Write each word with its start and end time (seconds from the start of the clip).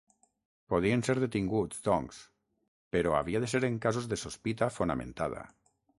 Podien 0.73 1.03
ser 1.07 1.15
detinguts 1.23 1.83
doncs, 1.89 2.23
però 2.97 3.13
havia 3.19 3.43
de 3.45 3.53
ser 3.55 3.63
en 3.69 3.77
casos 3.87 4.09
de 4.15 4.19
sospita 4.23 4.75
fonamentada. 4.79 5.45